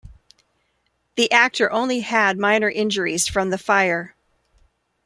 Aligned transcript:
The 1.15 1.31
actor 1.31 1.71
only 1.71 1.99
had 1.99 2.39
minor 2.39 2.67
injuries 2.71 3.27
from 3.27 3.51
the 3.51 3.59
fire. 3.59 4.15